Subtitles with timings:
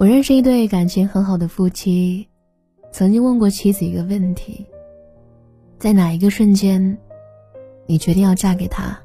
[0.00, 2.26] 我认识一对感情很好的夫妻，
[2.90, 4.64] 曾经问过妻子一个问题：
[5.78, 6.96] 在哪一个瞬间，
[7.84, 8.98] 你决定要嫁给他？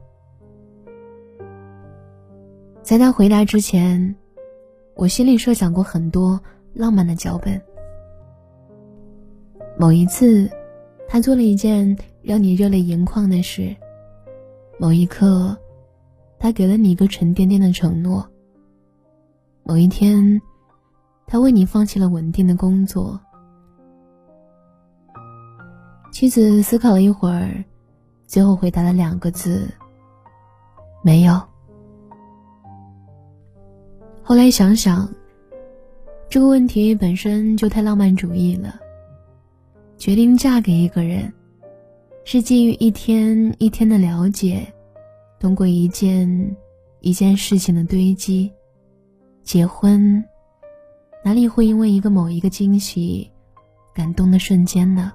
[2.81, 4.15] 在他回答之前，
[4.95, 6.39] 我心里设想过很多
[6.73, 7.61] 浪漫的脚本。
[9.77, 10.49] 某一次，
[11.09, 13.75] 他做了一件让你热泪盈眶的事；
[14.79, 15.57] 某一刻，
[16.39, 18.23] 他给了你一个沉甸甸的承诺；
[19.63, 20.41] 某一天，
[21.27, 23.19] 他为你放弃了稳定的工作。
[26.11, 27.63] 妻子思考了一会儿，
[28.25, 29.67] 最后回答了两个字
[31.03, 31.41] ：“没有。”
[34.23, 35.07] 后来想想，
[36.29, 38.79] 这个问题本身就太浪漫主义了。
[39.97, 41.31] 决定嫁给一个人，
[42.23, 44.65] 是基于一天一天的了解，
[45.39, 46.55] 通过一件
[47.01, 48.51] 一件事情的堆积。
[49.43, 50.23] 结婚。
[51.25, 53.31] 哪里会因为一个某一个惊喜，
[53.95, 55.11] 感动的瞬间呢？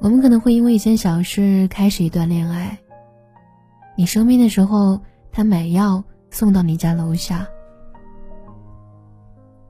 [0.00, 2.78] 我们可能会因为一件小事开始一段恋爱。
[3.98, 4.98] 你生病的时候，
[5.30, 7.44] 他买药送到你家楼下；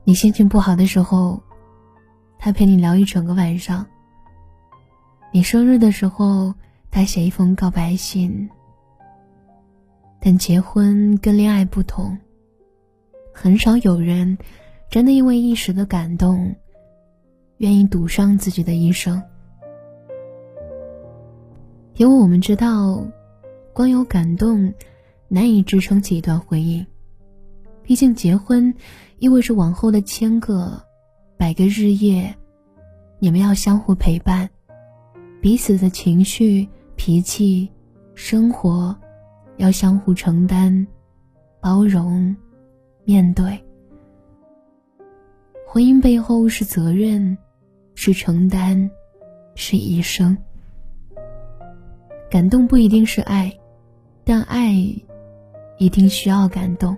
[0.05, 1.43] 你心情不好的时候，
[2.39, 3.83] 他陪你聊一整个晚上；
[5.33, 6.53] 你生日的时候，
[6.89, 8.49] 他写一封告白信。
[10.21, 12.17] 但结婚跟恋爱不同。
[13.41, 14.37] 很少有人
[14.87, 16.55] 真的因为一时的感动，
[17.57, 19.19] 愿意赌上自己的一生。
[21.95, 23.03] 因为我们知道，
[23.73, 24.71] 光有感动
[25.27, 26.85] 难以支撑起一段婚姻。
[27.81, 28.71] 毕竟结婚
[29.17, 30.79] 意味着往后的千个、
[31.35, 32.35] 百个日夜，
[33.17, 34.47] 你们要相互陪伴，
[35.41, 37.67] 彼此的情绪、脾气、
[38.13, 38.95] 生活，
[39.57, 40.85] 要相互承担、
[41.59, 42.35] 包容。
[43.03, 43.59] 面对
[45.67, 47.37] 婚姻背后是责任，
[47.95, 48.89] 是承担，
[49.55, 50.37] 是一生。
[52.29, 53.51] 感动不一定是爱，
[54.23, 54.73] 但爱
[55.77, 56.95] 一定需要感动。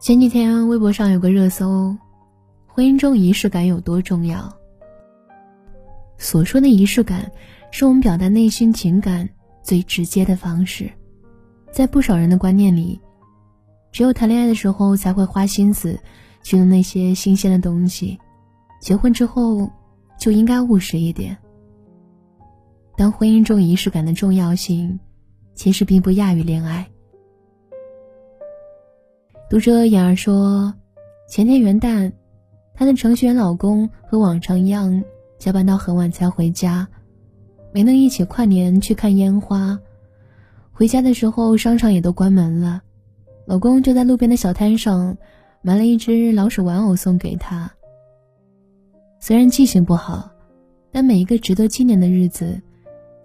[0.00, 1.94] 前几天微博上有个热搜：
[2.66, 4.50] 婚姻中仪式感有多重要？
[6.16, 7.30] 所说的仪式感。
[7.70, 9.28] 是我们表达内心情感
[9.62, 10.90] 最直接的方式，
[11.70, 13.00] 在不少人的观念里，
[13.92, 15.98] 只有谈恋爱的时候才会花心思
[16.42, 18.18] 去弄那些新鲜的东西，
[18.80, 19.70] 结婚之后
[20.18, 21.36] 就应该务实一点。
[22.96, 24.98] 但婚姻中仪式感的重要性，
[25.54, 26.88] 其实并不亚于恋爱。
[29.48, 30.74] 读者妍儿说，
[31.28, 32.12] 前天元旦，
[32.74, 35.04] 她的程序员老公和往常一样
[35.38, 36.88] 加班到很晚才回家。
[37.78, 39.78] 没能一起跨年去看烟花，
[40.72, 42.82] 回家的时候商场也都关门了，
[43.46, 45.16] 老公就在路边的小摊上
[45.62, 47.70] 买了一只老鼠玩偶送给她。
[49.20, 50.28] 虽然记性不好，
[50.90, 52.60] 但每一个值得纪念的日子，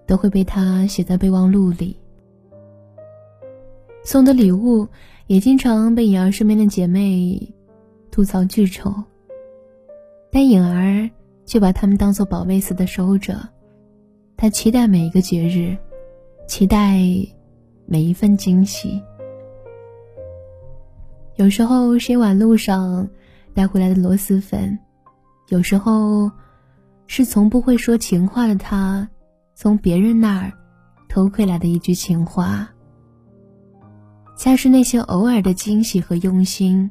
[0.06, 1.98] 都会被他写在备忘录里。
[4.04, 4.88] 送的礼物
[5.26, 7.56] 也经常被颖儿身边的姐妹
[8.12, 8.94] 吐槽巨丑，
[10.32, 11.10] 但颖儿
[11.44, 13.50] 却把他们当做宝贝似的收着。
[14.36, 15.78] 他期待每一个节日，
[16.48, 17.00] 期待
[17.86, 19.02] 每一份惊喜。
[21.36, 23.08] 有时候是一碗路上
[23.54, 24.78] 带回来的螺蛳粉，
[25.50, 26.30] 有时候
[27.08, 29.08] 是从不会说情话的他
[29.56, 30.52] 从别人那儿
[31.08, 32.70] 偷窥来的一句情话。
[34.36, 36.90] 恰是那些偶尔的惊喜和用心，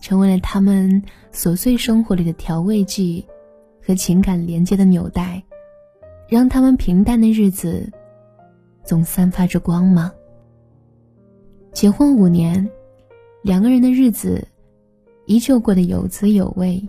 [0.00, 1.02] 成为了他们
[1.32, 3.26] 琐碎生活里的调味剂
[3.84, 5.42] 和情感连接的纽带。
[6.32, 7.92] 让他们平淡的日子，
[8.84, 10.10] 总散发着光芒。
[11.74, 12.70] 结婚五年，
[13.42, 14.48] 两个人的日子，
[15.26, 16.88] 依旧过得有滋有味。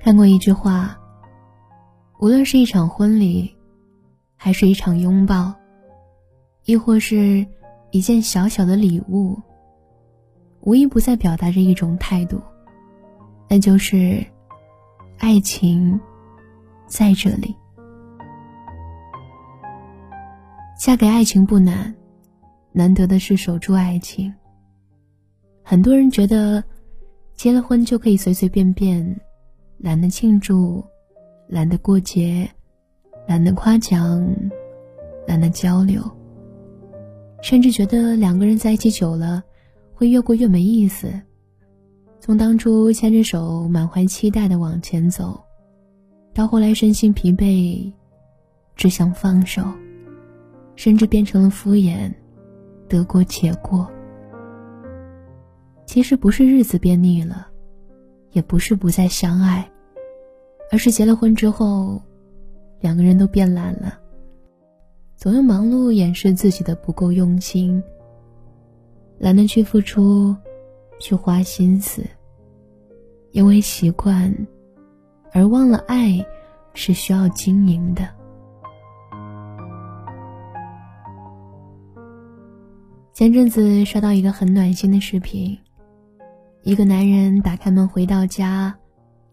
[0.00, 0.98] 看过一句话：，
[2.18, 3.54] 无论是一场婚礼，
[4.34, 5.54] 还是一场拥抱，
[6.64, 7.46] 亦或是
[7.92, 9.40] 一件小小的礼物，
[10.62, 12.42] 无一不在表达着一种态度，
[13.48, 14.26] 那就是。
[15.18, 15.98] 爱情
[16.86, 17.54] 在这里，
[20.78, 21.92] 嫁给爱情不难，
[22.72, 24.32] 难得的是守住爱情。
[25.64, 26.62] 很多人觉得，
[27.34, 29.20] 结了婚就可以随随便便，
[29.78, 30.84] 懒得庆祝，
[31.48, 32.48] 懒得过节，
[33.26, 34.24] 懒得夸奖，
[35.26, 36.00] 懒得交流，
[37.42, 39.42] 甚至觉得两个人在一起久了，
[39.92, 41.12] 会越过越没意思。
[42.20, 45.40] 从当初牵着手满怀期待的往前走，
[46.34, 47.92] 到后来身心疲惫，
[48.76, 49.62] 只想放手，
[50.76, 52.12] 甚至变成了敷衍，
[52.88, 53.88] 得过且过。
[55.86, 57.48] 其实不是日子变腻了，
[58.32, 59.66] 也不是不再相爱，
[60.70, 62.02] 而是结了婚之后，
[62.80, 63.98] 两个人都变懒了，
[65.16, 67.82] 总用忙碌掩饰自己的不够用心，
[69.18, 70.36] 懒得去付出，
[71.00, 72.04] 去花心思。
[73.32, 74.34] 因为习惯，
[75.32, 76.24] 而忘了爱
[76.72, 78.08] 是需要经营的。
[83.12, 85.58] 前阵子刷到一个很暖心的视频，
[86.62, 88.74] 一个男人打开门回到家，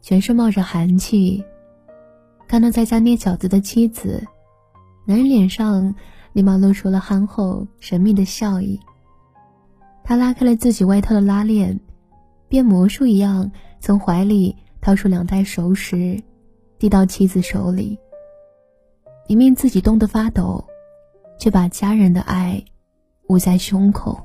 [0.02, 1.44] 全身冒着寒气，
[2.48, 4.22] 看到在家捏饺子的妻子，
[5.06, 5.96] 男人脸上
[6.34, 8.80] 立马露出了憨厚神秘的笑意。
[10.08, 11.80] 他拉开了自己外套的拉链，
[12.48, 13.52] 变魔术一样。
[13.82, 16.22] 从怀里掏出两袋熟食，
[16.80, 17.98] 递到妻子手里。
[19.28, 20.64] 明明自己冻得发抖，
[21.40, 22.64] 却把家人的爱
[23.28, 24.20] 捂在胸口。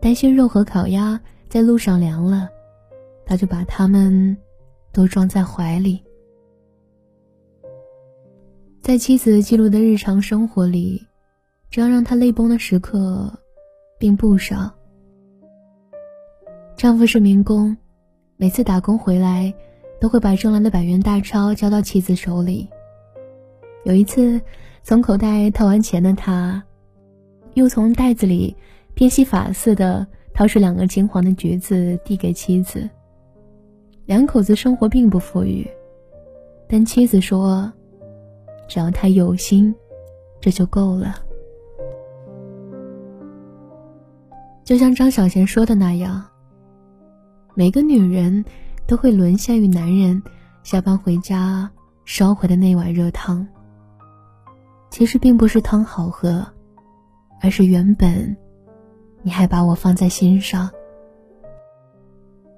[0.00, 2.48] 担心肉和烤鸭在路上凉了，
[3.26, 4.36] 他就把它们
[4.92, 6.02] 都装在怀里。
[8.80, 11.06] 在妻子记录的日常生活里，
[11.70, 13.38] 这样让他泪崩的时刻
[14.00, 14.72] 并不少。
[16.74, 17.76] 丈夫是民工。
[18.38, 19.52] 每次打工回来，
[20.00, 22.66] 都会把挣来的百元大钞交到妻子手里。
[23.84, 24.40] 有一次，
[24.82, 26.62] 从口袋掏完钱的他，
[27.52, 28.56] 又从袋子里
[28.94, 32.88] 变戏法似的掏出两个金黄的橘子递给妻子。
[34.06, 35.68] 两口子生活并不富裕，
[36.66, 37.70] 但妻子说
[38.66, 39.74] ：“只要他有心，
[40.40, 41.16] 这就够了。”
[44.70, 46.24] 就像张小娴说的那样。
[47.56, 48.44] 每个女人
[48.86, 50.22] 都会沦陷于男人
[50.62, 51.68] 下班回家
[52.04, 53.44] 烧回的那碗热汤。
[54.88, 56.46] 其实并不是汤好喝，
[57.42, 58.36] 而是原本
[59.22, 60.70] 你还把我放在心上。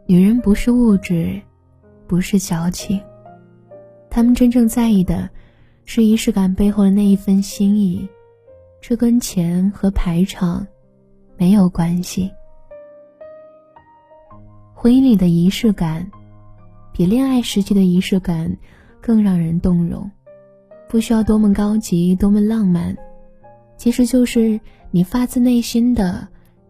[0.06, 1.40] 女人不是物质，
[2.06, 3.00] 不是矫情，
[4.10, 5.30] 她们真正在意的
[5.86, 8.06] 是仪式感背后的那一份心意，
[8.82, 10.66] 这跟钱和排场
[11.36, 12.30] 没有关系。
[14.74, 16.10] 婚姻里的仪式感，
[16.92, 18.56] 比恋爱时期的仪式感
[19.00, 20.10] 更让人动容。
[20.88, 22.94] 不需要多么高级、多么浪漫，
[23.76, 26.28] 其实就是你发自内心的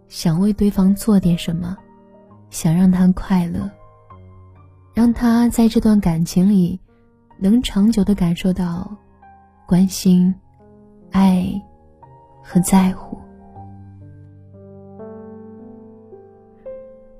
[0.09, 1.77] 想为对方做点什么，
[2.49, 3.69] 想让他快乐，
[4.95, 6.79] 让他在这段感情里
[7.39, 8.97] 能长久的感受到
[9.67, 10.33] 关心、
[11.11, 11.45] 爱
[12.45, 13.19] 和在乎。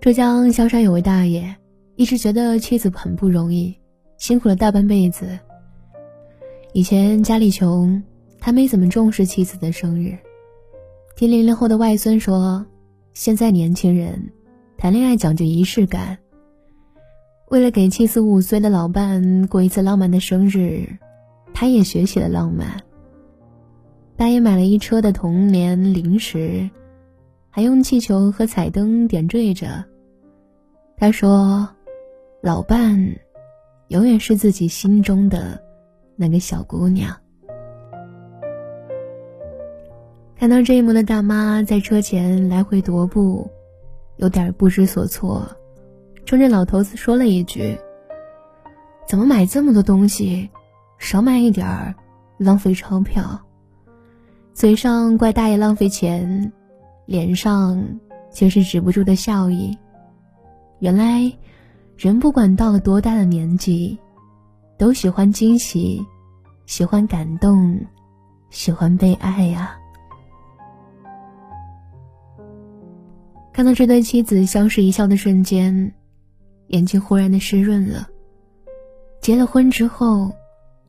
[0.03, 1.55] 浙江萧山有位大爷，
[1.95, 3.73] 一直觉得妻子很不容易，
[4.17, 5.39] 辛苦了大半辈子。
[6.73, 8.03] 以前家里穷，
[8.41, 10.19] 他没怎么重视妻子的生日。
[11.15, 12.67] 听零零后的外孙说，
[13.15, 14.21] 现在年轻人
[14.77, 16.19] 谈恋爱讲究仪式感。
[17.49, 20.85] 为了给七十五岁的老伴过一次浪漫的生日，
[21.55, 22.83] 他也学习了浪漫。
[24.17, 26.69] 大爷买了一车的童年零食，
[27.51, 29.92] 还用气球和彩灯点缀着。
[31.03, 31.69] 他说
[32.41, 32.97] ：“老伴，
[33.89, 35.61] 永远是自己心中的
[36.15, 37.13] 那个小姑娘。”
[40.39, 43.51] 看到这一幕的大妈在车前来回踱步，
[44.19, 45.45] 有点不知所措，
[46.25, 47.77] 冲着老头子说了一句
[49.05, 50.49] ：“怎么买这么多东西？
[50.99, 51.93] 少买一点儿，
[52.39, 53.41] 浪费钞票。”
[54.55, 56.53] 嘴上怪大爷浪费钱，
[57.07, 57.99] 脸上
[58.31, 59.77] 却是止不住的笑意。
[60.83, 61.33] 原来，
[61.97, 63.97] 人不管到了多大的年纪，
[64.77, 66.05] 都喜欢惊喜，
[66.67, 67.79] 喜欢感动，
[68.51, 69.79] 喜欢被爱呀。
[73.53, 75.95] 看到这对妻子相视一笑的瞬间，
[76.67, 78.09] 眼睛忽然的湿润了。
[79.21, 80.33] 结了婚之后，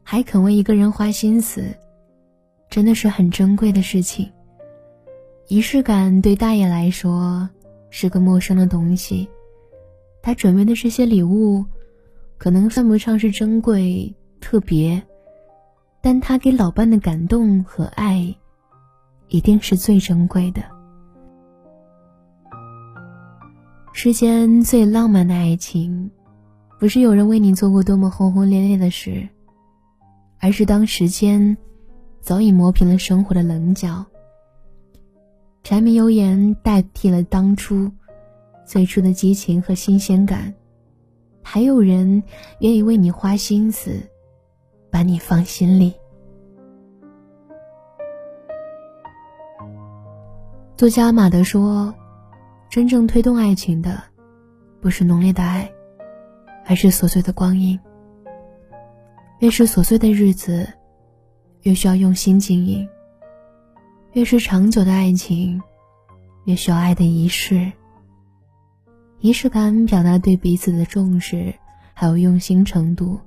[0.02, 1.66] 还肯为一个人花心思，
[2.68, 4.28] 真的是很珍贵的事情。
[5.50, 7.48] 仪式感对大爷来说
[7.92, 9.30] 是个陌生的东西。
[10.25, 11.65] 他准备的这些礼物，
[12.38, 15.03] 可能算不上是珍贵特别，
[16.01, 18.34] 但他给老伴的感动和爱，
[19.27, 20.63] 一定是最珍贵的。
[23.92, 26.10] 世间最浪漫的爱情，
[26.80, 29.27] 不是有人为你做过多么轰轰烈烈的事，
[30.39, 31.58] 而是当时间
[32.22, 34.06] 早已磨平了生活的棱角，
[35.63, 37.92] 柴米油盐代替了当初。
[38.65, 40.53] 最初的激情和新鲜感，
[41.41, 42.24] 还有人
[42.60, 44.01] 愿意为你花心思，
[44.89, 45.93] 把你放心里。
[50.75, 51.93] 作家马德说
[52.70, 54.01] ：“真正推动爱情的，
[54.82, 55.72] 不是浓烈的爱，
[56.65, 57.79] 而是琐碎的光阴。
[59.39, 60.67] 越是琐碎的日子，
[61.62, 62.88] 越需要用心经营；
[64.13, 65.62] 越是长久的爱情，
[66.46, 67.72] 越需要爱的仪式。
[69.24, 71.53] 仪式感表达对彼此的重视，
[71.94, 73.18] 还有用心程度，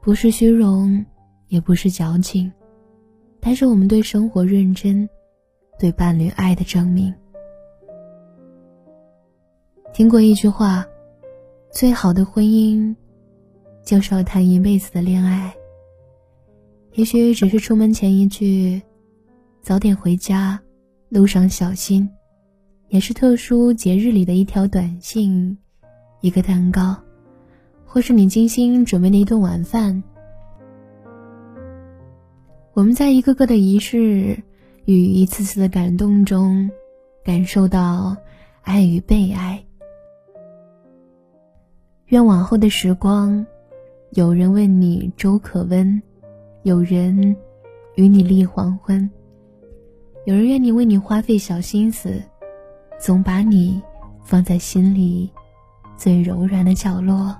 [0.00, 1.04] 不是虚荣，
[1.48, 2.52] 也不是矫情，
[3.40, 5.06] 但是我们对生活认真。”
[5.76, 7.12] 对伴侣爱的证明。
[9.92, 10.86] 听过一句话，
[11.70, 12.94] 最好的婚姻，
[13.84, 15.52] 就是要谈一辈子的恋爱。
[16.94, 18.80] 也许只是出门前一句
[19.60, 20.58] “早点回家，
[21.10, 22.08] 路上小心”，
[22.88, 25.58] 也是特殊节日里的一条短信、
[26.20, 26.96] 一个蛋糕，
[27.84, 30.02] 或是你精心准备的一顿晚饭。
[32.72, 34.42] 我们在一个个的仪式。
[34.88, 36.70] 与一次次的感动中，
[37.24, 38.16] 感受到
[38.62, 39.60] 爱与被爱。
[42.04, 43.44] 愿往后的时光，
[44.10, 46.00] 有人问你粥可温，
[46.62, 47.34] 有人
[47.96, 49.10] 与你立黄昏，
[50.24, 52.22] 有人愿你为你花费小心思，
[52.98, 53.80] 总把你
[54.24, 55.30] 放在心里
[55.96, 57.36] 最柔软的角落。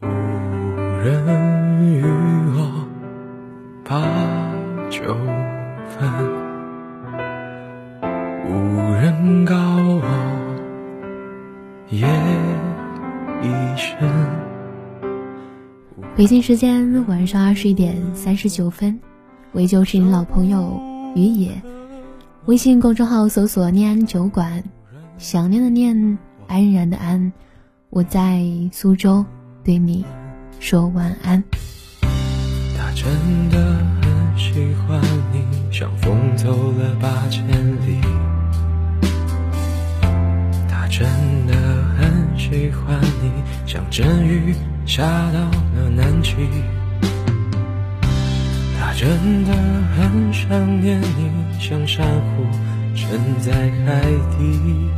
[0.00, 2.02] 无人与
[2.56, 2.86] 我
[3.84, 4.00] 把
[4.90, 5.16] 酒。
[8.46, 10.02] 无人告我
[11.90, 12.06] 夜
[13.42, 13.96] 已深。
[16.16, 18.98] 北京时间晚上二十一点三十九分，
[19.52, 20.80] 我依旧是你老朋友
[21.14, 21.50] 于野。
[22.46, 24.62] 微信公众号搜索“念安酒馆”，
[25.16, 27.32] 想念的念，安然的安。
[27.88, 29.24] 我在苏州，
[29.64, 30.04] 对你
[30.60, 31.42] 说晚安。
[32.76, 33.06] 他真
[33.48, 33.58] 的
[34.02, 35.00] 很喜欢
[35.32, 35.72] 你。
[35.72, 37.48] 像风走了八千
[37.86, 37.98] 里，
[40.68, 41.08] 他真
[41.46, 41.54] 的
[41.96, 43.32] 很喜欢你，
[43.66, 46.34] 像阵雨下到了南极。
[48.94, 49.52] 他真的
[49.96, 52.46] 很想念你，像珊瑚
[52.94, 53.52] 沉在
[53.84, 54.00] 海
[54.38, 54.88] 底。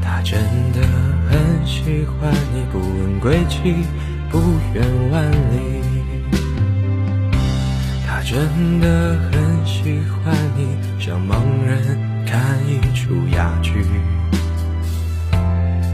[0.00, 0.40] 他真
[0.72, 0.80] 的
[1.28, 3.84] 很喜欢你，不问归期，
[4.30, 4.38] 不
[4.72, 5.82] 远万里。
[8.06, 10.66] 他真的很喜欢你，
[10.98, 13.84] 像盲人看一出哑剧。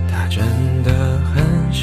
[0.08, 0.46] 他真
[0.84, 1.18] 的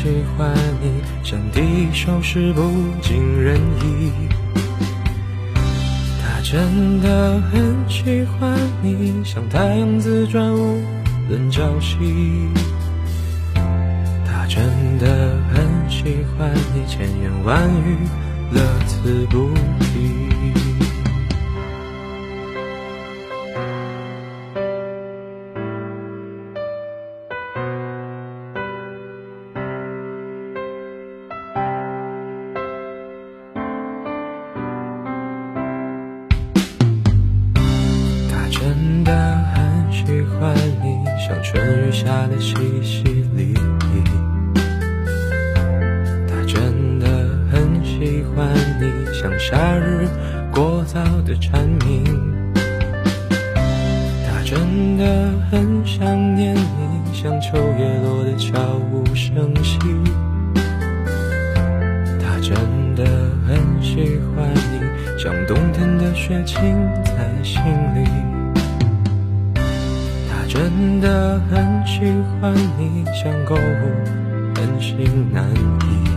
[0.08, 2.62] 喜欢你，像第一首诗不
[3.02, 4.10] 尽人意。
[6.22, 10.82] 他真的很喜欢你，像太阳自转无
[11.28, 11.98] 论朝夕。
[14.26, 14.64] 他真
[14.98, 17.98] 的很喜欢你，千言万语
[18.54, 19.50] 乐此不
[19.82, 20.67] 疲。
[49.20, 50.08] 像夏日
[50.54, 52.04] 过早的蝉鸣。
[54.24, 58.60] 他真的很想念你，像秋叶落的悄
[58.92, 59.80] 无声息。
[62.22, 62.54] 他真
[62.96, 63.04] 的
[63.48, 67.60] 很喜欢你，像冬天的雪浸在心
[67.96, 68.08] 里。
[70.48, 72.02] 真的很喜
[72.40, 73.60] 欢你，像购物
[74.56, 76.17] 很心难移。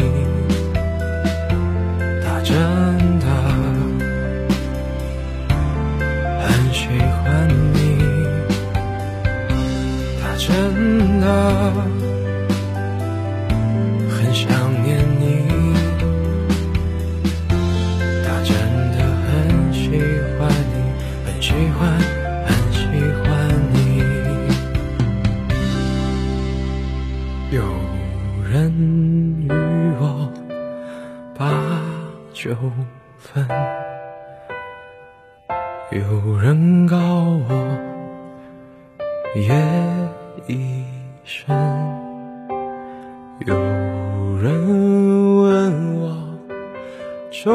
[32.33, 32.55] 纠
[33.17, 33.45] 纷
[35.91, 37.77] 有人告我
[39.35, 39.53] 夜
[40.47, 40.83] 已
[41.25, 41.55] 深
[43.45, 43.55] 有
[44.37, 46.39] 人问我
[47.29, 47.51] 粥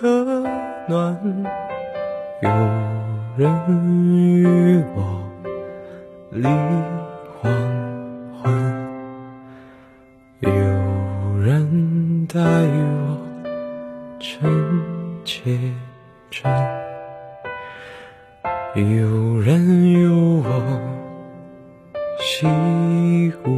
[0.00, 0.08] 可
[0.88, 1.18] 暖
[2.42, 2.50] 有
[3.36, 4.15] 人
[14.28, 14.42] 深
[15.24, 15.40] 切
[16.32, 16.52] 真
[18.74, 20.80] 有人有我
[22.18, 22.44] 惜
[23.44, 23.55] 别